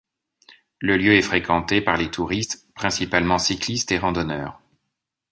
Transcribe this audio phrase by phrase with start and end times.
[0.79, 4.59] Le lieu est fréquenté par les touristes, principalement cyclistes et randonneurs.